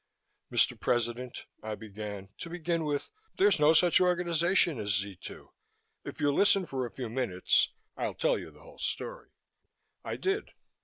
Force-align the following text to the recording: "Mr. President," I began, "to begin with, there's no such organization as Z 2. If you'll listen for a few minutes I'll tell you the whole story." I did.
"Mr. 0.51 0.79
President," 0.79 1.45
I 1.61 1.75
began, 1.75 2.29
"to 2.39 2.49
begin 2.49 2.85
with, 2.85 3.11
there's 3.37 3.59
no 3.59 3.71
such 3.71 4.01
organization 4.01 4.79
as 4.79 4.95
Z 4.95 5.17
2. 5.17 5.51
If 6.05 6.19
you'll 6.19 6.33
listen 6.33 6.65
for 6.65 6.87
a 6.87 6.91
few 6.91 7.07
minutes 7.07 7.69
I'll 7.95 8.15
tell 8.15 8.39
you 8.39 8.49
the 8.49 8.63
whole 8.63 8.79
story." 8.79 9.29
I 10.03 10.15
did. 10.15 10.53